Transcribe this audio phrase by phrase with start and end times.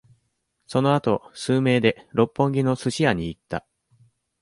[0.65, 3.67] そのあと、数名で、六本木のスシ屋に行った。